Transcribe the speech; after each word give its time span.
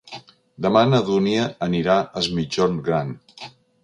Demà 0.65 0.79
na 0.93 1.01
Dúnia 1.09 1.43
anirà 1.65 1.97
a 2.05 2.21
Es 2.21 2.31
Migjorn 2.39 2.81
Gran. 2.89 3.13